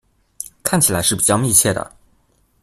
[0.63, 1.95] 看起來是比較密切的